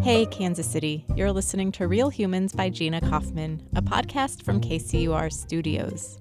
Hey, 0.00 0.26
Kansas 0.26 0.66
City. 0.66 1.04
You're 1.14 1.32
listening 1.32 1.70
to 1.72 1.86
Real 1.86 2.08
Humans 2.08 2.54
by 2.54 2.70
Gina 2.70 3.00
Kaufman, 3.00 3.62
a 3.76 3.82
podcast 3.82 4.42
from 4.42 4.60
KCUR 4.60 5.32
Studios. 5.32 6.18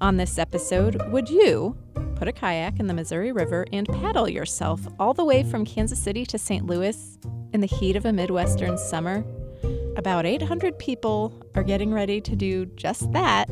On 0.00 0.16
this 0.16 0.38
episode, 0.38 1.02
would 1.10 1.28
you 1.28 1.76
put 2.14 2.28
a 2.28 2.32
kayak 2.32 2.78
in 2.78 2.86
the 2.86 2.94
Missouri 2.94 3.32
River 3.32 3.66
and 3.72 3.86
paddle 3.88 4.28
yourself 4.28 4.80
all 4.98 5.12
the 5.12 5.24
way 5.24 5.42
from 5.42 5.66
Kansas 5.66 5.98
City 5.98 6.24
to 6.26 6.38
St. 6.38 6.66
Louis 6.66 7.18
in 7.52 7.60
the 7.60 7.66
heat 7.66 7.96
of 7.96 8.06
a 8.06 8.12
Midwestern 8.12 8.78
summer? 8.78 9.24
About 9.96 10.24
800 10.24 10.78
people 10.78 11.42
are 11.54 11.62
getting 11.62 11.92
ready 11.92 12.20
to 12.20 12.36
do 12.36 12.64
just 12.66 13.12
that. 13.12 13.50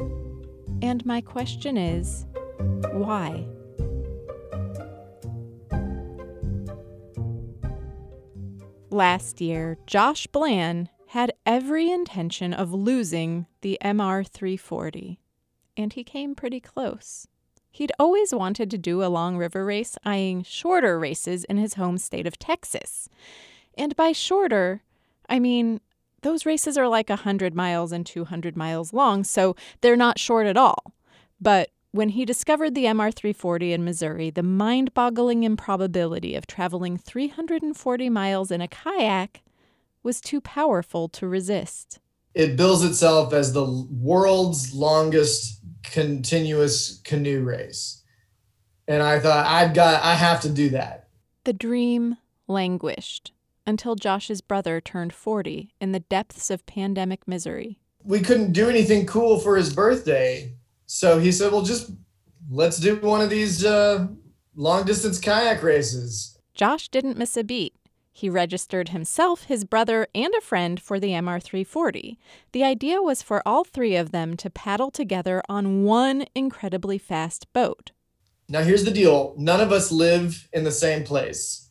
And 0.80 1.04
my 1.04 1.20
question 1.20 1.76
is 1.76 2.24
why? 2.92 3.46
Last 8.90 9.42
year, 9.42 9.76
Josh 9.86 10.26
Bland 10.28 10.88
had 11.08 11.34
every 11.44 11.90
intention 11.90 12.54
of 12.54 12.72
losing 12.72 13.46
the 13.60 13.78
MR 13.82 14.26
340, 14.26 15.20
and 15.76 15.92
he 15.92 16.02
came 16.02 16.34
pretty 16.34 16.58
close. 16.60 17.28
He'd 17.70 17.92
always 17.98 18.34
wanted 18.34 18.70
to 18.70 18.78
do 18.78 19.04
a 19.04 19.12
long 19.12 19.36
river 19.36 19.64
race, 19.66 19.98
eyeing 20.04 20.42
shorter 20.42 20.98
races 20.98 21.44
in 21.44 21.58
his 21.58 21.74
home 21.74 21.98
state 21.98 22.26
of 22.26 22.38
Texas. 22.38 23.10
And 23.76 23.94
by 23.94 24.12
shorter, 24.12 24.82
I 25.28 25.38
mean 25.38 25.80
those 26.22 26.46
races 26.46 26.78
are 26.78 26.88
like 26.88 27.10
100 27.10 27.54
miles 27.54 27.92
and 27.92 28.06
200 28.06 28.56
miles 28.56 28.94
long, 28.94 29.22
so 29.22 29.54
they're 29.82 29.96
not 29.96 30.18
short 30.18 30.46
at 30.46 30.56
all. 30.56 30.94
But 31.38 31.68
when 31.92 32.10
he 32.10 32.24
discovered 32.24 32.74
the 32.74 32.84
MR 32.84 33.14
340 33.14 33.72
in 33.72 33.84
Missouri, 33.84 34.30
the 34.30 34.42
mind 34.42 34.92
boggling 34.94 35.42
improbability 35.42 36.34
of 36.34 36.46
traveling 36.46 36.98
340 36.98 38.10
miles 38.10 38.50
in 38.50 38.60
a 38.60 38.68
kayak 38.68 39.42
was 40.02 40.20
too 40.20 40.40
powerful 40.40 41.08
to 41.08 41.26
resist. 41.26 41.98
It 42.34 42.56
bills 42.56 42.84
itself 42.84 43.32
as 43.32 43.52
the 43.52 43.86
world's 43.90 44.74
longest 44.74 45.60
continuous 45.82 47.00
canoe 47.04 47.42
race. 47.42 48.02
And 48.86 49.02
I 49.02 49.18
thought, 49.18 49.46
I've 49.46 49.74
got, 49.74 50.02
I 50.02 50.14
have 50.14 50.40
to 50.42 50.50
do 50.50 50.70
that. 50.70 51.08
The 51.44 51.52
dream 51.52 52.16
languished 52.46 53.32
until 53.66 53.96
Josh's 53.96 54.40
brother 54.40 54.80
turned 54.80 55.12
40 55.12 55.74
in 55.80 55.92
the 55.92 56.00
depths 56.00 56.50
of 56.50 56.64
pandemic 56.64 57.26
misery. 57.26 57.78
We 58.02 58.20
couldn't 58.20 58.52
do 58.52 58.68
anything 58.68 59.04
cool 59.06 59.38
for 59.40 59.56
his 59.56 59.74
birthday. 59.74 60.52
So 60.88 61.18
he 61.18 61.30
said, 61.32 61.52
well, 61.52 61.62
just 61.62 61.92
let's 62.50 62.78
do 62.78 62.96
one 62.96 63.20
of 63.20 63.28
these 63.28 63.64
uh, 63.64 64.08
long 64.56 64.84
distance 64.84 65.20
kayak 65.20 65.62
races. 65.62 66.38
Josh 66.54 66.88
didn't 66.88 67.18
miss 67.18 67.36
a 67.36 67.44
beat. 67.44 67.74
He 68.10 68.30
registered 68.30 68.88
himself, 68.88 69.44
his 69.44 69.64
brother, 69.64 70.08
and 70.14 70.34
a 70.34 70.40
friend 70.40 70.80
for 70.80 70.98
the 70.98 71.10
MR 71.10 71.40
340. 71.40 72.18
The 72.52 72.64
idea 72.64 73.02
was 73.02 73.22
for 73.22 73.42
all 73.46 73.64
three 73.64 73.96
of 73.96 74.10
them 74.10 74.36
to 74.38 74.50
paddle 74.50 74.90
together 74.90 75.42
on 75.48 75.84
one 75.84 76.24
incredibly 76.34 76.96
fast 76.96 77.52
boat. 77.52 77.92
Now, 78.48 78.62
here's 78.62 78.84
the 78.84 78.90
deal 78.90 79.34
none 79.36 79.60
of 79.60 79.70
us 79.70 79.92
live 79.92 80.48
in 80.54 80.64
the 80.64 80.72
same 80.72 81.04
place. 81.04 81.68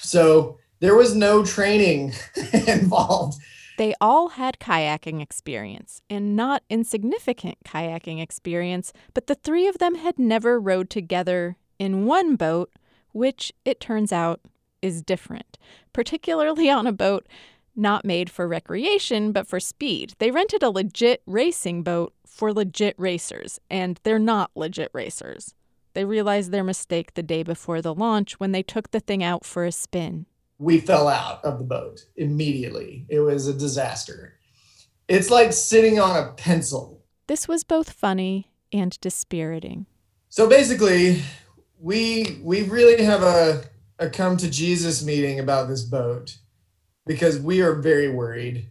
So 0.00 0.58
there 0.80 0.94
was 0.94 1.14
no 1.14 1.42
training 1.42 2.12
involved. 2.52 3.40
They 3.78 3.94
all 4.00 4.30
had 4.30 4.58
kayaking 4.58 5.22
experience, 5.22 6.02
and 6.10 6.34
not 6.34 6.64
insignificant 6.68 7.58
kayaking 7.64 8.20
experience, 8.20 8.92
but 9.14 9.28
the 9.28 9.36
three 9.36 9.68
of 9.68 9.78
them 9.78 9.94
had 9.94 10.18
never 10.18 10.58
rowed 10.58 10.90
together 10.90 11.56
in 11.78 12.04
one 12.04 12.34
boat, 12.34 12.72
which, 13.12 13.52
it 13.64 13.78
turns 13.78 14.12
out, 14.12 14.40
is 14.82 15.00
different, 15.00 15.58
particularly 15.92 16.68
on 16.68 16.88
a 16.88 16.92
boat 16.92 17.28
not 17.76 18.04
made 18.04 18.28
for 18.28 18.48
recreation, 18.48 19.30
but 19.30 19.46
for 19.46 19.60
speed. 19.60 20.14
They 20.18 20.32
rented 20.32 20.64
a 20.64 20.70
legit 20.70 21.22
racing 21.24 21.84
boat 21.84 22.12
for 22.26 22.52
legit 22.52 22.96
racers, 22.98 23.60
and 23.70 24.00
they're 24.02 24.18
not 24.18 24.50
legit 24.56 24.90
racers. 24.92 25.54
They 25.94 26.04
realized 26.04 26.50
their 26.50 26.64
mistake 26.64 27.14
the 27.14 27.22
day 27.22 27.44
before 27.44 27.80
the 27.80 27.94
launch 27.94 28.40
when 28.40 28.50
they 28.50 28.64
took 28.64 28.90
the 28.90 28.98
thing 28.98 29.22
out 29.22 29.44
for 29.44 29.64
a 29.64 29.70
spin 29.70 30.26
we 30.58 30.80
fell 30.80 31.08
out 31.08 31.44
of 31.44 31.58
the 31.58 31.64
boat 31.64 32.04
immediately. 32.16 33.06
It 33.08 33.20
was 33.20 33.46
a 33.46 33.54
disaster. 33.54 34.34
It's 35.06 35.30
like 35.30 35.52
sitting 35.52 35.98
on 35.98 36.16
a 36.16 36.32
pencil. 36.32 37.04
This 37.28 37.46
was 37.46 37.64
both 37.64 37.90
funny 37.90 38.50
and 38.72 38.98
dispiriting. 39.00 39.86
So 40.28 40.48
basically, 40.48 41.22
we 41.80 42.40
we 42.42 42.62
really 42.62 43.02
have 43.04 43.22
a 43.22 43.64
a 43.98 44.10
come 44.10 44.36
to 44.36 44.50
Jesus 44.50 45.04
meeting 45.04 45.40
about 45.40 45.68
this 45.68 45.82
boat 45.82 46.38
because 47.06 47.38
we 47.38 47.62
are 47.62 47.74
very 47.74 48.08
worried. 48.08 48.68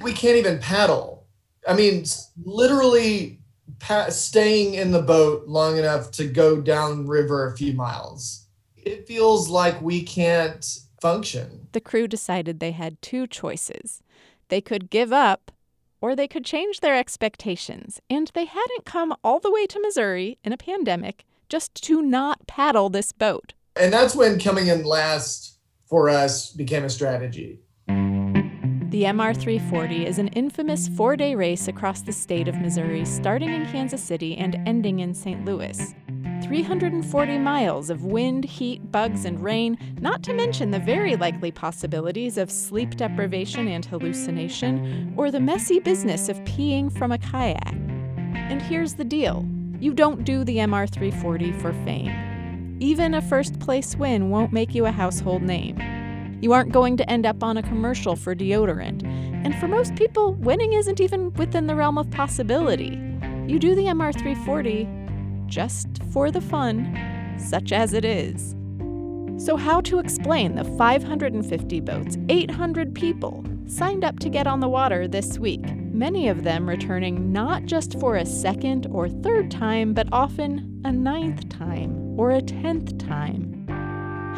We 0.00 0.12
can't 0.12 0.36
even 0.36 0.58
paddle. 0.58 1.26
I 1.66 1.74
mean, 1.74 2.04
literally 2.42 3.40
pa- 3.78 4.10
staying 4.10 4.74
in 4.74 4.90
the 4.90 5.02
boat 5.02 5.46
long 5.46 5.78
enough 5.78 6.10
to 6.12 6.26
go 6.26 6.60
down 6.60 7.06
river 7.06 7.46
a 7.46 7.56
few 7.56 7.72
miles. 7.72 8.46
It 8.76 9.06
feels 9.06 9.48
like 9.48 9.80
we 9.80 10.02
can't 10.02 10.64
function. 11.00 11.68
The 11.72 11.80
crew 11.80 12.08
decided 12.08 12.60
they 12.60 12.72
had 12.72 13.00
two 13.02 13.26
choices. 13.26 14.02
They 14.48 14.60
could 14.60 14.90
give 14.90 15.12
up 15.12 15.52
or 16.00 16.14
they 16.14 16.28
could 16.28 16.44
change 16.44 16.80
their 16.80 16.96
expectations. 16.96 18.00
And 18.08 18.30
they 18.34 18.44
hadn't 18.44 18.84
come 18.84 19.14
all 19.24 19.40
the 19.40 19.50
way 19.50 19.66
to 19.66 19.80
Missouri 19.80 20.38
in 20.44 20.52
a 20.52 20.56
pandemic 20.56 21.24
just 21.48 21.74
to 21.84 22.02
not 22.02 22.46
paddle 22.46 22.88
this 22.88 23.12
boat. 23.12 23.54
And 23.76 23.92
that's 23.92 24.14
when 24.14 24.38
coming 24.38 24.68
in 24.68 24.84
last 24.84 25.58
for 25.86 26.08
us 26.08 26.52
became 26.52 26.84
a 26.84 26.90
strategy. 26.90 27.60
The 27.86 29.04
MR 29.04 29.36
340 29.36 30.06
is 30.06 30.18
an 30.18 30.28
infamous 30.28 30.88
four 30.88 31.16
day 31.16 31.34
race 31.34 31.68
across 31.68 32.02
the 32.02 32.12
state 32.12 32.48
of 32.48 32.56
Missouri, 32.56 33.04
starting 33.04 33.52
in 33.52 33.66
Kansas 33.66 34.02
City 34.02 34.36
and 34.36 34.56
ending 34.66 35.00
in 35.00 35.14
St. 35.14 35.44
Louis. 35.44 35.94
340 36.48 37.38
miles 37.40 37.90
of 37.90 38.06
wind, 38.06 38.42
heat, 38.42 38.90
bugs, 38.90 39.26
and 39.26 39.38
rain, 39.44 39.76
not 40.00 40.22
to 40.22 40.32
mention 40.32 40.70
the 40.70 40.78
very 40.78 41.14
likely 41.14 41.52
possibilities 41.52 42.38
of 42.38 42.50
sleep 42.50 42.96
deprivation 42.96 43.68
and 43.68 43.84
hallucination, 43.84 45.12
or 45.18 45.30
the 45.30 45.38
messy 45.38 45.78
business 45.78 46.30
of 46.30 46.38
peeing 46.44 46.90
from 46.96 47.12
a 47.12 47.18
kayak. 47.18 47.74
And 48.34 48.62
here's 48.62 48.94
the 48.94 49.04
deal 49.04 49.46
you 49.78 49.92
don't 49.92 50.24
do 50.24 50.42
the 50.42 50.56
MR 50.56 50.90
340 50.90 51.52
for 51.52 51.74
fame. 51.84 52.78
Even 52.80 53.12
a 53.12 53.20
first 53.20 53.60
place 53.60 53.94
win 53.96 54.30
won't 54.30 54.50
make 54.50 54.74
you 54.74 54.86
a 54.86 54.90
household 54.90 55.42
name. 55.42 55.78
You 56.40 56.54
aren't 56.54 56.72
going 56.72 56.96
to 56.96 57.10
end 57.10 57.26
up 57.26 57.42
on 57.42 57.58
a 57.58 57.62
commercial 57.62 58.16
for 58.16 58.34
deodorant. 58.34 59.04
And 59.44 59.54
for 59.56 59.68
most 59.68 59.96
people, 59.96 60.32
winning 60.32 60.72
isn't 60.72 60.98
even 60.98 61.30
within 61.34 61.66
the 61.66 61.76
realm 61.76 61.98
of 61.98 62.10
possibility. 62.10 62.98
You 63.46 63.58
do 63.58 63.74
the 63.74 63.84
MR 63.84 64.18
340 64.18 64.88
just 65.48 65.87
for 66.18 66.32
the 66.32 66.40
fun, 66.40 66.98
such 67.38 67.70
as 67.70 67.92
it 67.92 68.04
is. 68.04 68.56
So, 69.36 69.56
how 69.56 69.80
to 69.82 70.00
explain 70.00 70.56
the 70.56 70.64
550 70.64 71.78
boats, 71.78 72.18
800 72.28 72.92
people 72.92 73.44
signed 73.66 74.02
up 74.02 74.18
to 74.18 74.28
get 74.28 74.48
on 74.48 74.58
the 74.58 74.68
water 74.68 75.06
this 75.06 75.38
week, 75.38 75.64
many 75.92 76.26
of 76.28 76.42
them 76.42 76.68
returning 76.68 77.32
not 77.32 77.66
just 77.66 78.00
for 78.00 78.16
a 78.16 78.26
second 78.26 78.88
or 78.90 79.08
third 79.08 79.48
time, 79.48 79.94
but 79.94 80.08
often 80.10 80.82
a 80.84 80.90
ninth 80.90 81.48
time 81.50 82.18
or 82.18 82.32
a 82.32 82.42
tenth 82.42 82.98
time? 82.98 83.47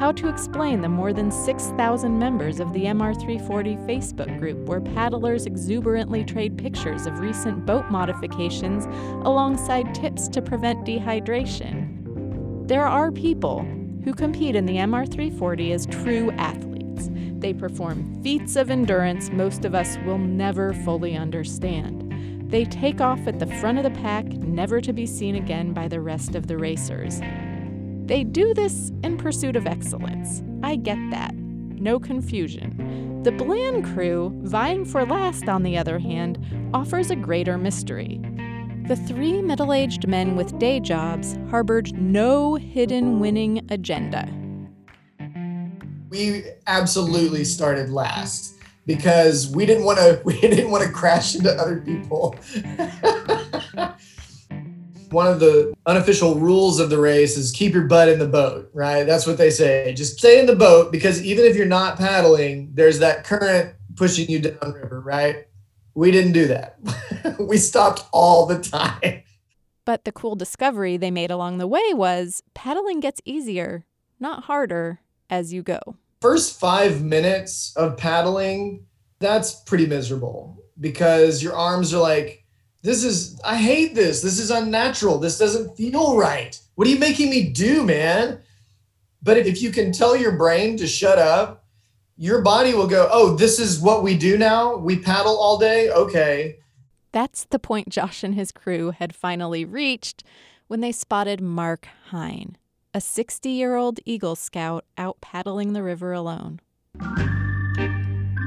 How 0.00 0.12
to 0.12 0.30
explain 0.30 0.80
the 0.80 0.88
more 0.88 1.12
than 1.12 1.30
6,000 1.30 2.18
members 2.18 2.58
of 2.58 2.72
the 2.72 2.84
MR340 2.84 3.86
Facebook 3.86 4.38
group 4.38 4.66
where 4.66 4.80
paddlers 4.80 5.44
exuberantly 5.44 6.24
trade 6.24 6.56
pictures 6.56 7.04
of 7.04 7.20
recent 7.20 7.66
boat 7.66 7.90
modifications 7.90 8.86
alongside 9.26 9.94
tips 9.94 10.26
to 10.28 10.40
prevent 10.40 10.86
dehydration. 10.86 12.66
There 12.66 12.86
are 12.86 13.12
people 13.12 13.60
who 14.02 14.14
compete 14.14 14.56
in 14.56 14.64
the 14.64 14.76
MR340 14.76 15.74
as 15.74 15.84
true 15.84 16.30
athletes. 16.30 17.10
They 17.38 17.52
perform 17.52 18.22
feats 18.22 18.56
of 18.56 18.70
endurance 18.70 19.30
most 19.30 19.66
of 19.66 19.74
us 19.74 19.98
will 20.06 20.16
never 20.16 20.72
fully 20.72 21.14
understand. 21.14 22.50
They 22.50 22.64
take 22.64 23.02
off 23.02 23.26
at 23.26 23.38
the 23.38 23.46
front 23.46 23.76
of 23.76 23.84
the 23.84 24.00
pack, 24.00 24.24
never 24.24 24.80
to 24.80 24.94
be 24.94 25.04
seen 25.04 25.34
again 25.34 25.74
by 25.74 25.88
the 25.88 26.00
rest 26.00 26.34
of 26.34 26.46
the 26.46 26.56
racers. 26.56 27.20
They 28.10 28.24
do 28.24 28.52
this 28.54 28.90
in 29.04 29.16
pursuit 29.18 29.54
of 29.54 29.68
excellence. 29.68 30.42
I 30.64 30.74
get 30.74 30.98
that. 31.12 31.32
No 31.36 32.00
confusion. 32.00 33.22
The 33.22 33.30
Bland 33.30 33.84
crew, 33.84 34.32
vying 34.42 34.84
for 34.84 35.06
last, 35.06 35.48
on 35.48 35.62
the 35.62 35.78
other 35.78 36.00
hand, 36.00 36.44
offers 36.74 37.12
a 37.12 37.14
greater 37.14 37.56
mystery. 37.56 38.20
The 38.88 38.96
three 38.96 39.40
middle 39.40 39.72
aged 39.72 40.08
men 40.08 40.34
with 40.34 40.58
day 40.58 40.80
jobs 40.80 41.38
harbored 41.50 41.96
no 42.02 42.56
hidden 42.56 43.20
winning 43.20 43.64
agenda. 43.70 44.28
We 46.08 46.46
absolutely 46.66 47.44
started 47.44 47.90
last 47.90 48.56
because 48.86 49.52
we 49.54 49.66
didn't 49.66 49.84
want 49.84 49.98
to 49.98 50.20
we 50.24 50.40
didn't 50.40 50.72
want 50.72 50.82
to 50.82 50.90
crash 50.90 51.36
into 51.36 51.52
other 51.52 51.80
people. 51.80 52.34
One 55.12 55.26
of 55.26 55.40
the 55.40 55.74
unofficial 55.86 56.36
rules 56.36 56.78
of 56.78 56.88
the 56.88 56.98
race 56.98 57.36
is 57.36 57.52
keep 57.52 57.74
your 57.74 57.84
butt 57.84 58.08
in 58.08 58.18
the 58.18 58.28
boat, 58.28 58.70
right? 58.72 59.04
That's 59.04 59.26
what 59.26 59.38
they 59.38 59.50
say. 59.50 59.92
Just 59.94 60.18
stay 60.18 60.38
in 60.38 60.46
the 60.46 60.56
boat 60.56 60.92
because 60.92 61.22
even 61.24 61.44
if 61.44 61.56
you're 61.56 61.66
not 61.66 61.98
paddling, 61.98 62.70
there's 62.74 63.00
that 63.00 63.24
current 63.24 63.74
pushing 63.96 64.28
you 64.28 64.38
downriver, 64.38 65.00
right? 65.00 65.46
We 65.94 66.10
didn't 66.10 66.32
do 66.32 66.46
that. 66.48 66.78
we 67.40 67.56
stopped 67.56 68.04
all 68.12 68.46
the 68.46 68.60
time. 68.60 69.22
But 69.84 70.04
the 70.04 70.12
cool 70.12 70.36
discovery 70.36 70.96
they 70.96 71.10
made 71.10 71.30
along 71.30 71.58
the 71.58 71.66
way 71.66 71.92
was 71.92 72.42
paddling 72.54 73.00
gets 73.00 73.20
easier, 73.24 73.86
not 74.20 74.44
harder, 74.44 75.00
as 75.28 75.52
you 75.52 75.62
go. 75.62 75.80
First 76.20 76.60
five 76.60 77.02
minutes 77.02 77.74
of 77.76 77.96
paddling, 77.96 78.86
that's 79.18 79.54
pretty 79.54 79.86
miserable 79.86 80.62
because 80.78 81.42
your 81.42 81.56
arms 81.56 81.92
are 81.92 82.00
like, 82.00 82.44
this 82.82 83.04
is, 83.04 83.40
I 83.44 83.56
hate 83.56 83.94
this. 83.94 84.22
This 84.22 84.38
is 84.38 84.50
unnatural. 84.50 85.18
This 85.18 85.38
doesn't 85.38 85.76
feel 85.76 86.16
right. 86.16 86.58
What 86.74 86.86
are 86.86 86.90
you 86.90 86.98
making 86.98 87.30
me 87.30 87.50
do, 87.50 87.84
man? 87.84 88.40
But 89.22 89.36
if 89.36 89.60
you 89.60 89.70
can 89.70 89.92
tell 89.92 90.16
your 90.16 90.32
brain 90.32 90.76
to 90.78 90.86
shut 90.86 91.18
up, 91.18 91.64
your 92.16 92.42
body 92.42 92.74
will 92.74 92.86
go, 92.86 93.08
oh, 93.10 93.34
this 93.36 93.58
is 93.58 93.80
what 93.80 94.02
we 94.02 94.16
do 94.16 94.38
now. 94.38 94.76
We 94.76 94.98
paddle 94.98 95.38
all 95.38 95.58
day. 95.58 95.90
Okay. 95.90 96.58
That's 97.12 97.44
the 97.44 97.58
point 97.58 97.88
Josh 97.88 98.22
and 98.22 98.34
his 98.34 98.52
crew 98.52 98.92
had 98.92 99.14
finally 99.14 99.64
reached 99.64 100.22
when 100.68 100.80
they 100.80 100.92
spotted 100.92 101.40
Mark 101.40 101.88
Hine, 102.10 102.56
a 102.94 103.00
60 103.00 103.48
year 103.48 103.74
old 103.74 104.00
Eagle 104.04 104.36
Scout 104.36 104.84
out 104.96 105.20
paddling 105.20 105.72
the 105.72 105.82
river 105.82 106.12
alone. 106.12 106.60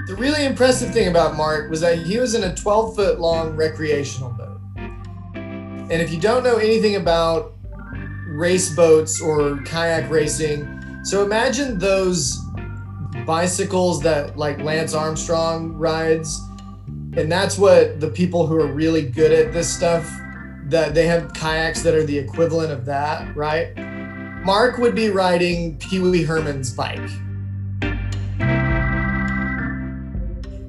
The 0.05 0.15
really 0.15 0.45
impressive 0.45 0.91
thing 0.91 1.07
about 1.07 1.37
Mark 1.37 1.69
was 1.69 1.79
that 1.79 1.97
he 1.97 2.19
was 2.19 2.35
in 2.35 2.43
a 2.43 2.53
12 2.53 2.93
foot 2.93 3.19
long 3.21 3.55
recreational 3.55 4.31
boat. 4.31 4.59
And 5.35 5.93
if 5.93 6.11
you 6.11 6.19
don't 6.19 6.43
know 6.43 6.57
anything 6.57 6.97
about 6.97 7.53
race 8.27 8.75
boats 8.75 9.21
or 9.21 9.61
kayak 9.63 10.09
racing, 10.09 11.01
so 11.05 11.23
imagine 11.23 11.79
those 11.79 12.37
bicycles 13.25 14.01
that 14.01 14.37
like 14.37 14.59
Lance 14.59 14.93
Armstrong 14.93 15.71
rides. 15.71 16.37
And 17.15 17.31
that's 17.31 17.57
what 17.57 18.01
the 18.01 18.09
people 18.09 18.45
who 18.45 18.59
are 18.59 18.67
really 18.67 19.03
good 19.03 19.31
at 19.31 19.53
this 19.53 19.73
stuff 19.73 20.05
that 20.65 20.93
they 20.93 21.07
have 21.07 21.33
kayaks 21.33 21.81
that 21.83 21.95
are 21.95 22.03
the 22.03 22.17
equivalent 22.17 22.73
of 22.73 22.85
that, 22.85 23.33
right? 23.37 23.73
Mark 24.43 24.77
would 24.79 24.95
be 24.95 25.09
riding 25.09 25.77
Pee 25.77 25.99
Wee 25.99 26.23
Herman's 26.23 26.73
bike 26.73 27.09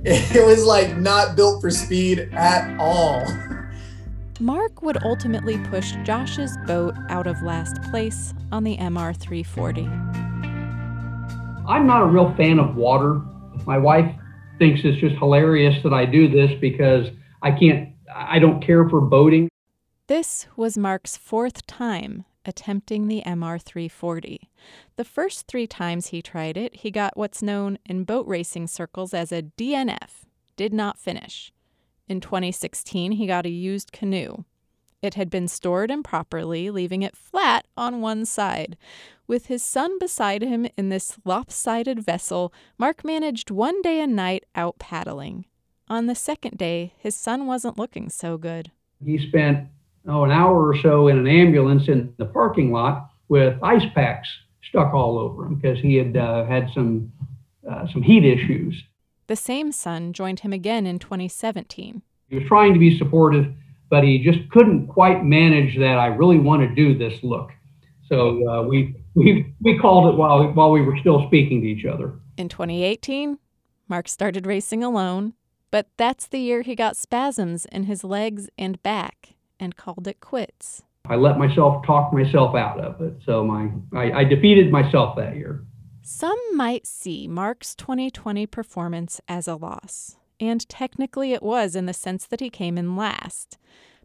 It 0.06 0.44
was 0.44 0.66
like 0.66 0.98
not 0.98 1.34
built 1.34 1.62
for 1.62 1.70
speed 1.70 2.28
at 2.34 2.78
all. 2.78 3.24
Mark 4.38 4.82
would 4.82 5.02
ultimately 5.02 5.56
push 5.70 5.94
Josh's 6.02 6.58
boat 6.66 6.94
out 7.08 7.26
of 7.26 7.40
last 7.40 7.80
place 7.84 8.34
on 8.52 8.64
the 8.64 8.76
MR 8.76 9.16
340. 9.16 9.86
I'm 11.66 11.86
not 11.86 12.02
a 12.02 12.06
real 12.06 12.34
fan 12.36 12.58
of 12.58 12.76
water. 12.76 13.22
My 13.64 13.78
wife 13.78 14.14
thinks 14.58 14.82
it's 14.84 15.00
just 15.00 15.16
hilarious 15.16 15.82
that 15.82 15.94
I 15.94 16.04
do 16.04 16.28
this 16.28 16.50
because 16.60 17.06
I 17.40 17.52
can't, 17.52 17.94
I 18.14 18.38
don't 18.38 18.60
care 18.62 18.86
for 18.90 19.00
boating. 19.00 19.48
This 20.08 20.48
was 20.54 20.76
Mark's 20.76 21.16
fourth 21.16 21.66
time 21.66 22.26
attempting 22.44 23.08
the 23.08 23.22
MR 23.26 23.60
340. 23.60 24.50
The 24.96 25.04
first 25.04 25.46
three 25.46 25.66
times 25.66 26.08
he 26.08 26.22
tried 26.22 26.56
it, 26.56 26.76
he 26.76 26.90
got 26.90 27.16
what's 27.16 27.42
known 27.42 27.78
in 27.86 28.04
boat 28.04 28.26
racing 28.26 28.66
circles 28.66 29.14
as 29.14 29.32
a 29.32 29.42
DNF, 29.42 30.24
did 30.56 30.72
not 30.72 30.98
finish. 30.98 31.52
In 32.08 32.20
2016, 32.20 33.12
he 33.12 33.26
got 33.26 33.46
a 33.46 33.50
used 33.50 33.92
canoe. 33.92 34.44
It 35.02 35.14
had 35.14 35.28
been 35.28 35.48
stored 35.48 35.90
improperly, 35.90 36.70
leaving 36.70 37.02
it 37.02 37.16
flat 37.16 37.66
on 37.76 38.00
one 38.00 38.24
side. 38.24 38.76
With 39.26 39.46
his 39.46 39.62
son 39.62 39.98
beside 39.98 40.40
him 40.42 40.66
in 40.78 40.88
this 40.88 41.18
lopsided 41.24 42.00
vessel, 42.02 42.52
Mark 42.78 43.04
managed 43.04 43.50
one 43.50 43.82
day 43.82 44.00
and 44.00 44.16
night 44.16 44.44
out 44.54 44.78
paddling. 44.78 45.44
On 45.88 46.06
the 46.06 46.14
second 46.14 46.56
day, 46.56 46.94
his 46.96 47.14
son 47.14 47.46
wasn't 47.46 47.78
looking 47.78 48.08
so 48.08 48.38
good. 48.38 48.70
He 49.04 49.18
spent 49.18 49.68
oh, 50.08 50.24
an 50.24 50.30
hour 50.30 50.68
or 50.68 50.76
so 50.76 51.08
in 51.08 51.18
an 51.18 51.26
ambulance 51.26 51.88
in 51.88 52.12
the 52.18 52.26
parking 52.26 52.72
lot 52.72 53.10
with 53.28 53.56
ice 53.62 53.84
packs 53.94 54.28
stuck 54.68 54.92
all 54.92 55.18
over 55.18 55.46
him 55.46 55.54
because 55.56 55.78
he 55.78 55.96
had 55.96 56.16
uh, 56.16 56.44
had 56.46 56.68
some 56.74 57.12
uh, 57.68 57.86
some 57.92 58.02
heat 58.02 58.24
issues. 58.24 58.82
The 59.26 59.36
same 59.36 59.72
son 59.72 60.12
joined 60.12 60.40
him 60.40 60.52
again 60.52 60.86
in 60.86 60.98
2017. 60.98 62.02
He 62.28 62.36
was 62.36 62.44
trying 62.46 62.74
to 62.74 62.78
be 62.78 62.98
supportive, 62.98 63.52
but 63.88 64.04
he 64.04 64.22
just 64.22 64.50
couldn't 64.50 64.88
quite 64.88 65.24
manage 65.24 65.78
that. 65.78 65.98
I 65.98 66.06
really 66.06 66.38
want 66.38 66.68
to 66.68 66.74
do 66.74 66.96
this 66.96 67.18
look, 67.22 67.50
so 68.08 68.48
uh, 68.48 68.62
we 68.62 68.94
we 69.14 69.54
we 69.62 69.78
called 69.78 70.12
it 70.12 70.18
while 70.18 70.46
while 70.52 70.70
we 70.70 70.82
were 70.82 70.98
still 70.98 71.26
speaking 71.28 71.62
to 71.62 71.66
each 71.66 71.84
other. 71.84 72.14
In 72.36 72.48
2018, 72.48 73.38
Mark 73.88 74.08
started 74.08 74.46
racing 74.46 74.82
alone, 74.82 75.34
but 75.70 75.86
that's 75.96 76.26
the 76.26 76.40
year 76.40 76.62
he 76.62 76.74
got 76.74 76.96
spasms 76.96 77.64
in 77.66 77.84
his 77.84 78.02
legs 78.02 78.48
and 78.58 78.82
back 78.82 79.34
and 79.58 79.76
called 79.76 80.06
it 80.06 80.20
quits. 80.20 80.82
I 81.06 81.16
let 81.16 81.38
myself 81.38 81.84
talk 81.86 82.12
myself 82.12 82.54
out 82.54 82.80
of 82.80 83.00
it. 83.00 83.14
So 83.26 83.44
my 83.44 83.70
I, 83.92 84.20
I 84.20 84.24
defeated 84.24 84.70
myself 84.70 85.16
that 85.16 85.36
year. 85.36 85.64
Some 86.02 86.38
might 86.54 86.86
see 86.86 87.28
Mark's 87.28 87.74
2020 87.74 88.46
performance 88.46 89.20
as 89.28 89.48
a 89.48 89.56
loss. 89.56 90.16
And 90.40 90.66
technically 90.68 91.32
it 91.32 91.42
was 91.42 91.76
in 91.76 91.86
the 91.86 91.92
sense 91.92 92.26
that 92.26 92.40
he 92.40 92.50
came 92.50 92.76
in 92.76 92.96
last. 92.96 93.58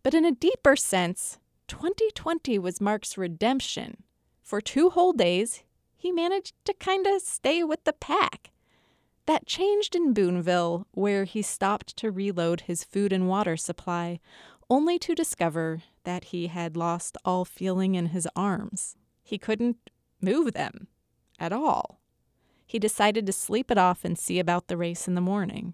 But 0.03 0.13
in 0.13 0.25
a 0.25 0.31
deeper 0.31 0.75
sense, 0.75 1.39
2020 1.67 2.57
was 2.59 2.81
Mark's 2.81 3.17
redemption. 3.17 4.03
For 4.41 4.61
two 4.61 4.89
whole 4.89 5.13
days, 5.13 5.63
he 5.95 6.11
managed 6.11 6.53
to 6.65 6.73
kind 6.73 7.05
of 7.05 7.21
stay 7.21 7.63
with 7.63 7.83
the 7.83 7.93
pack. 7.93 8.51
That 9.25 9.45
changed 9.45 9.95
in 9.95 10.13
Boonville, 10.13 10.87
where 10.91 11.25
he 11.25 11.41
stopped 11.41 11.95
to 11.97 12.09
reload 12.09 12.61
his 12.61 12.83
food 12.83 13.13
and 13.13 13.27
water 13.27 13.57
supply, 13.57 14.19
only 14.69 14.99
to 14.99 15.15
discover 15.15 15.81
that 16.03 16.25
he 16.25 16.47
had 16.47 16.77
lost 16.77 17.17
all 17.25 17.45
feeling 17.45 17.95
in 17.95 18.07
his 18.07 18.27
arms. 18.35 18.95
He 19.23 19.37
couldn't 19.37 19.89
move 20.21 20.53
them 20.53 20.87
at 21.39 21.51
all. 21.51 21.99
He 22.65 22.77
decided 22.77 23.25
to 23.25 23.33
sleep 23.33 23.71
it 23.71 23.77
off 23.77 24.05
and 24.05 24.17
see 24.17 24.37
about 24.37 24.67
the 24.67 24.77
race 24.77 25.07
in 25.07 25.15
the 25.15 25.21
morning. 25.21 25.73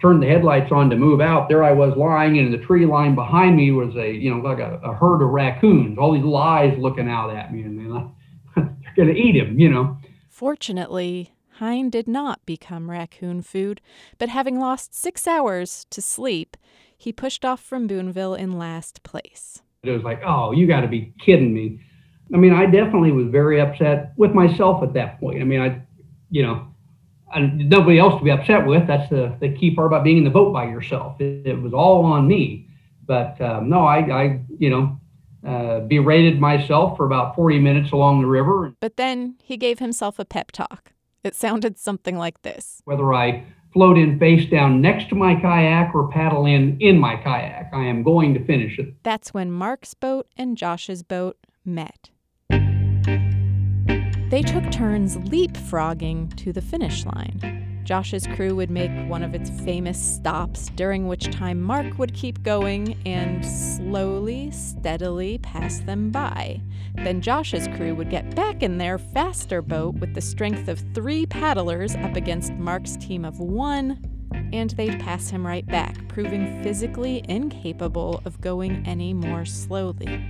Turned 0.00 0.22
the 0.22 0.26
headlights 0.26 0.72
on 0.72 0.90
to 0.90 0.96
move 0.96 1.20
out. 1.20 1.48
There 1.48 1.62
I 1.62 1.72
was 1.72 1.96
lying, 1.96 2.38
and 2.38 2.52
in 2.52 2.60
the 2.60 2.66
tree 2.66 2.86
line 2.86 3.14
behind 3.14 3.56
me 3.56 3.70
was 3.70 3.94
a, 3.96 4.10
you 4.10 4.30
know, 4.30 4.40
like 4.40 4.58
a, 4.58 4.80
a 4.82 4.94
herd 4.94 5.22
of 5.22 5.28
raccoons. 5.28 5.98
All 5.98 6.12
these 6.12 6.34
eyes 6.34 6.76
looking 6.78 7.08
out 7.08 7.30
at 7.30 7.52
me, 7.52 7.62
and 7.62 7.78
they're 7.78 8.66
going 8.96 9.14
to 9.14 9.14
eat 9.14 9.36
him, 9.36 9.60
you 9.60 9.68
know. 9.68 9.98
Fortunately, 10.28 11.34
Hine 11.56 11.90
did 11.90 12.08
not 12.08 12.44
become 12.46 12.90
raccoon 12.90 13.42
food, 13.42 13.80
but 14.18 14.28
having 14.28 14.58
lost 14.58 14.94
six 14.94 15.28
hours 15.28 15.86
to 15.90 16.00
sleep, 16.00 16.56
he 17.02 17.12
pushed 17.12 17.44
off 17.44 17.60
from 17.60 17.88
Boonville 17.88 18.36
in 18.36 18.56
last 18.56 19.02
place. 19.02 19.60
It 19.82 19.90
was 19.90 20.04
like, 20.04 20.22
oh, 20.24 20.52
you 20.52 20.68
got 20.68 20.82
to 20.82 20.86
be 20.86 21.12
kidding 21.18 21.52
me. 21.52 21.80
I 22.32 22.36
mean, 22.36 22.52
I 22.52 22.66
definitely 22.66 23.10
was 23.10 23.26
very 23.26 23.60
upset 23.60 24.12
with 24.16 24.30
myself 24.32 24.84
at 24.84 24.92
that 24.94 25.18
point. 25.18 25.40
I 25.40 25.44
mean, 25.44 25.60
I, 25.60 25.82
you 26.30 26.44
know, 26.44 26.68
I, 27.32 27.40
nobody 27.40 27.98
else 27.98 28.16
to 28.18 28.24
be 28.24 28.30
upset 28.30 28.64
with. 28.64 28.86
That's 28.86 29.10
the, 29.10 29.36
the 29.40 29.48
key 29.48 29.74
part 29.74 29.88
about 29.88 30.04
being 30.04 30.18
in 30.18 30.24
the 30.24 30.30
boat 30.30 30.52
by 30.52 30.66
yourself. 30.66 31.20
It, 31.20 31.44
it 31.44 31.60
was 31.60 31.72
all 31.72 32.04
on 32.04 32.28
me. 32.28 32.68
But 33.04 33.40
um, 33.40 33.68
no, 33.68 33.80
I, 33.80 33.98
I, 33.98 34.40
you 34.56 34.70
know, 34.70 35.00
uh, 35.44 35.80
berated 35.80 36.38
myself 36.38 36.96
for 36.96 37.04
about 37.04 37.34
40 37.34 37.58
minutes 37.58 37.90
along 37.90 38.20
the 38.20 38.28
river. 38.28 38.74
But 38.78 38.96
then 38.96 39.34
he 39.42 39.56
gave 39.56 39.80
himself 39.80 40.20
a 40.20 40.24
pep 40.24 40.52
talk. 40.52 40.92
It 41.24 41.34
sounded 41.34 41.78
something 41.78 42.16
like 42.16 42.42
this 42.42 42.80
Whether 42.84 43.12
I 43.12 43.44
float 43.72 43.98
in 43.98 44.18
face 44.18 44.48
down 44.50 44.80
next 44.80 45.08
to 45.08 45.14
my 45.14 45.34
kayak 45.34 45.94
or 45.94 46.08
paddle 46.08 46.46
in 46.46 46.76
in 46.80 46.98
my 46.98 47.16
kayak. 47.16 47.70
I 47.72 47.84
am 47.84 48.02
going 48.02 48.34
to 48.34 48.44
finish 48.44 48.78
it. 48.78 48.94
That's 49.02 49.32
when 49.32 49.50
Mark's 49.50 49.94
boat 49.94 50.26
and 50.36 50.56
Josh's 50.56 51.02
boat 51.02 51.36
met. 51.64 52.10
They 54.30 54.42
took 54.42 54.70
turns 54.70 55.18
leapfrogging 55.18 56.34
to 56.38 56.52
the 56.52 56.62
finish 56.62 57.04
line. 57.04 57.62
Josh's 57.84 58.26
crew 58.28 58.54
would 58.54 58.70
make 58.70 58.90
one 59.08 59.22
of 59.22 59.34
its 59.34 59.50
famous 59.50 60.00
stops, 60.00 60.70
during 60.76 61.08
which 61.08 61.30
time 61.30 61.60
Mark 61.60 61.98
would 61.98 62.14
keep 62.14 62.42
going 62.42 62.96
and 63.04 63.44
slowly, 63.44 64.50
steadily 64.52 65.38
pass 65.38 65.80
them 65.80 66.10
by. 66.10 66.60
Then 66.94 67.20
Josh's 67.20 67.68
crew 67.68 67.94
would 67.94 68.10
get 68.10 68.34
back 68.34 68.62
in 68.62 68.78
their 68.78 68.98
faster 68.98 69.62
boat 69.62 69.94
with 69.96 70.14
the 70.14 70.20
strength 70.20 70.68
of 70.68 70.82
three 70.94 71.26
paddlers 71.26 71.94
up 71.96 72.16
against 72.16 72.52
Mark's 72.52 72.96
team 72.96 73.24
of 73.24 73.40
one, 73.40 73.98
and 74.52 74.70
they'd 74.70 75.00
pass 75.00 75.30
him 75.30 75.46
right 75.46 75.66
back, 75.66 76.08
proving 76.08 76.62
physically 76.62 77.24
incapable 77.28 78.22
of 78.24 78.40
going 78.40 78.82
any 78.86 79.14
more 79.14 79.44
slowly. 79.44 80.28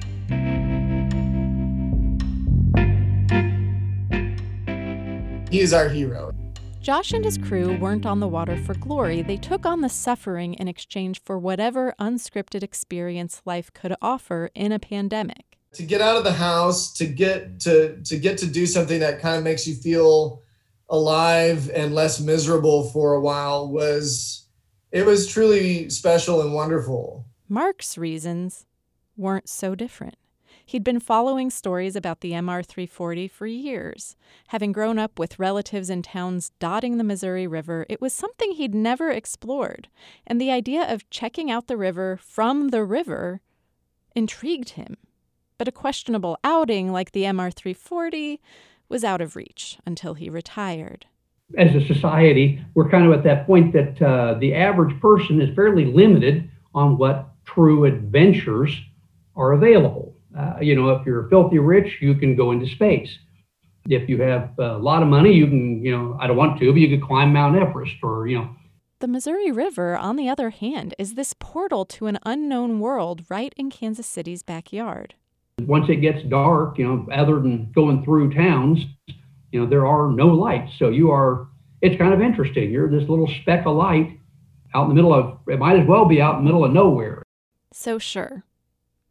He 5.50 5.61
is 5.61 5.75
our 5.75 5.88
hero 5.88 6.35
Josh 6.83 7.12
and 7.12 7.25
his 7.25 7.38
crew 7.38 7.76
weren't 7.76 8.07
on 8.07 8.19
the 8.19 8.26
water 8.26 8.57
for 8.57 8.75
glory. 8.75 9.23
They 9.23 9.37
took 9.37 9.64
on 9.64 9.83
the 9.83 9.88
suffering 9.88 10.54
in 10.54 10.66
exchange 10.66 11.23
for 11.23 11.38
whatever 11.38 11.95
unscripted 12.00 12.64
experience 12.64 13.40
life 13.45 13.73
could 13.73 13.95
offer 14.02 14.50
in 14.57 14.73
a 14.73 14.81
pandemic. 14.81 15.51
To 15.75 15.83
get 15.83 16.00
out 16.00 16.17
of 16.17 16.25
the 16.25 16.33
house, 16.33 16.93
to 16.95 17.07
get 17.07 17.61
to 17.61 17.97
to 18.02 18.19
get 18.19 18.38
to 18.38 18.47
do 18.47 18.67
something 18.67 19.00
that 19.00 19.21
kind 19.21 19.37
of 19.37 19.45
makes 19.45 19.67
you 19.67 19.75
feel 19.75 20.43
alive 20.91 21.71
and 21.71 21.95
less 21.95 22.21
miserable 22.21 22.91
for 22.91 23.14
a 23.14 23.21
while 23.21 23.69
was 23.69 24.47
it 24.91 25.07
was 25.07 25.26
truly 25.26 25.88
special 25.88 26.43
and 26.43 26.52
wonderful. 26.52 27.25
Mark's 27.49 27.97
reasons 27.97 28.67
weren't 29.17 29.49
so 29.49 29.75
different. 29.75 30.17
He'd 30.64 30.85
been 30.85 31.00
following 31.00 31.50
stories 31.50 31.97
about 31.97 32.21
the 32.21 32.33
MR 32.33 32.64
340 32.64 33.29
for 33.29 33.47
years. 33.47 34.17
Having 34.49 34.73
grown 34.73 34.99
up 34.99 35.19
with 35.19 35.38
relatives 35.38 35.91
in 35.91 36.02
towns 36.02 36.52
dotting 36.61 36.99
the 36.99 37.05
Missouri 37.05 37.47
River, 37.47 37.85
it 37.88 38.00
was 38.00 38.12
something 38.12 38.52
he'd 38.52 38.75
never 38.75 39.11
explored, 39.11 39.88
and 40.26 40.41
the 40.41 40.50
idea 40.50 40.83
of 40.83 41.09
checking 41.11 41.50
out 41.50 41.67
the 41.67 41.76
river 41.76 42.17
from 42.17 42.69
the 42.69 42.85
river 42.85 43.41
intrigued 44.14 44.71
him. 44.71 44.97
But 45.62 45.69
a 45.69 45.71
questionable 45.71 46.40
outing 46.42 46.90
like 46.90 47.12
the 47.12 47.23
MR 47.23 47.54
340 47.54 48.40
was 48.88 49.04
out 49.04 49.21
of 49.21 49.37
reach 49.37 49.78
until 49.87 50.14
he 50.14 50.28
retired. 50.28 51.07
As 51.57 51.73
a 51.76 51.87
society, 51.87 52.61
we're 52.75 52.90
kind 52.90 53.07
of 53.07 53.12
at 53.12 53.23
that 53.23 53.47
point 53.47 53.73
that 53.73 54.02
uh, 54.02 54.35
the 54.40 54.57
average 54.57 55.00
person 55.00 55.40
is 55.40 55.54
fairly 55.54 55.85
limited 55.85 56.50
on 56.75 56.99
what 56.99 57.28
true 57.45 57.85
adventures 57.85 58.76
are 59.37 59.52
available. 59.52 60.16
Uh, 60.37 60.54
you 60.61 60.75
know, 60.75 60.90
if 60.90 61.07
you're 61.07 61.28
filthy 61.28 61.61
rich, 61.61 61.99
you 62.00 62.16
can 62.16 62.35
go 62.35 62.50
into 62.50 62.66
space. 62.66 63.16
If 63.88 64.09
you 64.09 64.21
have 64.21 64.59
a 64.59 64.78
lot 64.78 65.04
of 65.04 65.09
money, 65.09 65.33
you 65.33 65.47
can, 65.47 65.85
you 65.85 65.97
know, 65.97 66.19
I 66.21 66.26
don't 66.26 66.37
want 66.37 66.59
to, 66.59 66.73
but 66.73 66.81
you 66.81 66.88
could 66.88 67.07
climb 67.07 67.33
Mount 67.33 67.57
Everest 67.57 68.02
or, 68.02 68.26
you 68.26 68.38
know. 68.38 68.50
The 68.99 69.07
Missouri 69.07 69.52
River, 69.52 69.97
on 69.97 70.16
the 70.16 70.28
other 70.28 70.50
hand, 70.50 70.97
is 70.99 71.14
this 71.14 71.37
portal 71.38 71.85
to 71.85 72.07
an 72.07 72.19
unknown 72.26 72.81
world 72.81 73.23
right 73.28 73.54
in 73.57 73.71
Kansas 73.71 74.09
City's 74.09 74.42
backyard. 74.42 75.14
Once 75.66 75.88
it 75.88 75.97
gets 75.97 76.23
dark, 76.25 76.78
you 76.78 76.87
know, 76.87 77.07
other 77.12 77.40
than 77.40 77.71
going 77.73 78.04
through 78.04 78.33
towns, 78.33 78.81
you 79.50 79.61
know, 79.61 79.66
there 79.66 79.87
are 79.87 80.11
no 80.11 80.28
lights. 80.28 80.73
So 80.78 80.88
you 80.88 81.11
are, 81.11 81.49
it's 81.81 81.97
kind 81.97 82.14
of 82.14 82.21
interesting. 82.21 82.71
You're 82.71 82.90
this 82.90 83.09
little 83.09 83.31
speck 83.42 83.66
of 83.66 83.76
light 83.76 84.19
out 84.75 84.85
in 84.85 84.88
the 84.88 84.95
middle 84.95 85.14
of, 85.14 85.38
it 85.49 85.59
might 85.59 85.78
as 85.78 85.87
well 85.87 86.07
be 86.07 86.21
out 86.21 86.38
in 86.38 86.40
the 86.40 86.45
middle 86.45 86.64
of 86.64 86.73
nowhere. 86.73 87.23
So, 87.73 87.99
sure, 87.99 88.45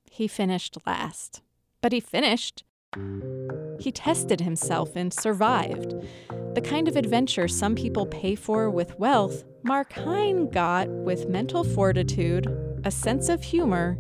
he 0.10 0.28
finished 0.28 0.78
last. 0.86 1.42
But 1.82 1.92
he 1.94 2.00
finished. 2.00 2.64
He 3.80 3.92
tested 3.92 4.42
himself 4.42 4.96
and 4.96 5.14
survived. 5.14 5.96
The 6.54 6.62
kind 6.62 6.88
of 6.88 6.96
adventure 6.96 7.48
some 7.48 7.74
people 7.74 8.06
pay 8.06 8.36
for 8.36 8.70
with 8.70 9.00
wealth, 9.00 9.44
Mark 9.64 9.94
Hine 9.94 10.50
got 10.50 10.90
with 10.90 11.30
mental 11.30 11.64
fortitude, 11.64 12.48
a 12.84 12.92
sense 12.92 13.30
of 13.30 13.42
humor, 13.42 13.98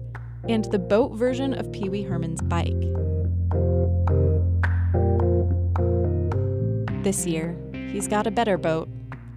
and 0.51 0.65
the 0.65 0.79
boat 0.79 1.13
version 1.13 1.53
of 1.53 1.72
Pee 1.72 1.89
Wee 1.89 2.03
Herman's 2.03 2.41
bike. 2.41 2.79
This 7.03 7.25
year, 7.25 7.58
he's 7.91 8.08
got 8.08 8.27
a 8.27 8.31
better 8.31 8.58
boat. 8.58 8.89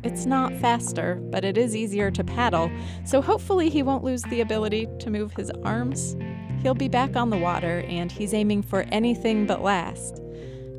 It's 0.02 0.26
not 0.26 0.52
faster, 0.56 1.14
but 1.14 1.44
it 1.44 1.56
is 1.56 1.74
easier 1.74 2.10
to 2.10 2.22
paddle, 2.22 2.70
so 3.04 3.22
hopefully 3.22 3.70
he 3.70 3.82
won't 3.82 4.04
lose 4.04 4.22
the 4.24 4.42
ability 4.42 4.86
to 4.98 5.10
move 5.10 5.32
his 5.32 5.50
arms 5.62 6.16
He'll 6.64 6.72
be 6.72 6.88
back 6.88 7.14
on 7.14 7.28
the 7.28 7.36
water, 7.36 7.84
and 7.88 8.10
he's 8.10 8.32
aiming 8.32 8.62
for 8.62 8.86
anything 8.90 9.44
but 9.44 9.60
last. 9.60 10.22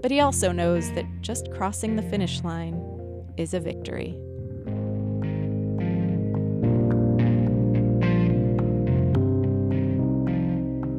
But 0.01 0.10
he 0.10 0.20
also 0.20 0.51
knows 0.51 0.92
that 0.94 1.06
just 1.22 1.51
crossing 1.51 1.96
the 1.96 2.01
finish 2.01 2.44
line 2.44 2.82
is 3.38 3.54
a 3.54 3.60
victory. 3.60 4.18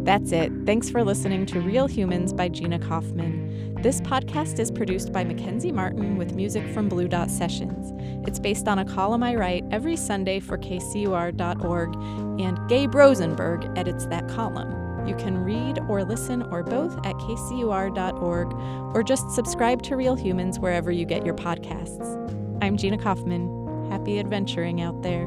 That's 0.07 0.31
it. 0.31 0.53
Thanks 0.65 0.89
for 0.89 1.03
listening 1.03 1.47
to 1.47 1.61
Real 1.61 1.89
Humans 1.89 2.33
by 2.33 2.49
Gina 2.49 2.79
Kaufman. 2.79 3.75
This 3.83 4.01
podcast 4.03 4.61
is 4.61 4.71
produced 4.71 5.13
by 5.13 5.25
Mackenzie 5.25 5.73
Martin 5.73 6.17
with 6.17 6.33
music 6.33 6.65
from 6.73 6.89
Blue 6.89 7.09
Dot 7.09 7.29
Sessions. 7.29 7.93
It's 8.25 8.39
based 8.39 8.69
on 8.69 8.79
a 8.79 8.85
column 8.85 9.25
I 9.25 9.35
write 9.35 9.65
every 9.73 9.97
Sunday 9.97 10.39
for 10.39 10.59
kcur.org, 10.59 11.97
and 12.41 12.69
Gabe 12.69 12.95
Rosenberg 12.95 13.69
edits 13.77 14.07
that 14.07 14.29
column. 14.29 15.09
You 15.09 15.17
can 15.17 15.39
read 15.39 15.81
or 15.89 16.05
listen 16.05 16.43
or 16.53 16.63
both 16.63 16.97
at 16.99 17.17
kcur.org, 17.17 18.53
or 18.95 19.03
just 19.03 19.29
subscribe 19.33 19.83
to 19.83 19.97
Real 19.97 20.15
Humans 20.15 20.61
wherever 20.61 20.93
you 20.93 21.05
get 21.05 21.27
your 21.27 21.35
podcasts. 21.35 22.63
I'm 22.63 22.77
Gina 22.77 22.99
Kaufman. 22.99 23.91
Happy 23.91 24.21
adventuring 24.21 24.81
out 24.81 25.03
there. 25.03 25.27